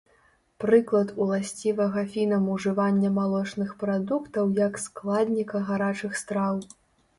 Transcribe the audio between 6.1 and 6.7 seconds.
страў.